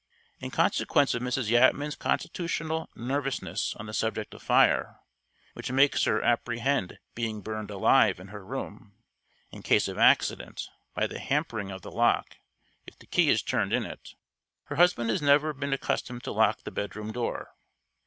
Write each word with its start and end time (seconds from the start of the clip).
In 0.39 0.49
consequence 0.49 1.13
of 1.13 1.21
Mrs. 1.21 1.51
Yatman's 1.51 1.95
constitutional 1.95 2.89
nervousness 2.95 3.75
on 3.75 3.85
the 3.85 3.93
subject 3.93 4.33
of 4.33 4.41
fire, 4.41 4.97
which 5.53 5.71
makes 5.71 6.05
her 6.05 6.23
apprehend 6.23 6.97
being 7.13 7.41
burned 7.41 7.69
alive 7.69 8.19
in 8.19 8.29
her 8.29 8.43
room, 8.43 8.95
in 9.51 9.61
case 9.61 9.87
of 9.87 9.99
accident, 9.99 10.67
by 10.95 11.05
the 11.05 11.19
hampering 11.19 11.69
of 11.69 11.83
the 11.83 11.91
lock 11.91 12.37
if 12.87 12.97
the 12.97 13.05
key 13.05 13.29
is 13.29 13.43
turned 13.43 13.73
in 13.73 13.85
it, 13.85 14.15
her 14.63 14.77
husband 14.77 15.11
has 15.11 15.21
never 15.21 15.53
been 15.53 15.71
accustomed 15.71 16.23
to 16.23 16.31
lock 16.31 16.63
the 16.63 16.71
bedroom 16.71 17.11
door. 17.11 17.53